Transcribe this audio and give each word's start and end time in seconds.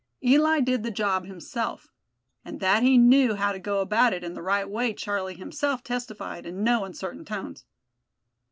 Eli 0.25 0.59
did 0.59 0.81
the 0.81 0.89
job 0.89 1.27
himself. 1.27 1.93
And 2.43 2.59
that 2.59 2.81
he 2.81 2.97
knew 2.97 3.35
how 3.35 3.51
to 3.51 3.59
go 3.59 3.81
about 3.81 4.13
it 4.13 4.23
in 4.23 4.33
the 4.33 4.41
right 4.41 4.67
way 4.67 4.95
Charlie 4.95 5.35
himself 5.35 5.83
testified 5.83 6.47
in 6.47 6.63
no 6.63 6.83
uncertain 6.85 7.23
tones. 7.23 7.65